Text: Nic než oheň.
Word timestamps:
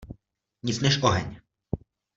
Nic 0.65 0.79
než 0.81 0.99
oheň. 1.03 1.29